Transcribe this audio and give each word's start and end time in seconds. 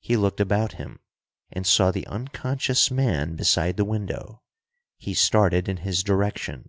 He 0.00 0.18
looked 0.18 0.38
about 0.38 0.72
him, 0.72 1.00
and 1.50 1.66
saw 1.66 1.90
the 1.90 2.06
unconscious 2.06 2.90
man 2.90 3.36
beside 3.36 3.78
the 3.78 3.86
window. 3.86 4.42
He 4.98 5.14
started 5.14 5.66
in 5.66 5.78
his 5.78 6.02
direction. 6.02 6.68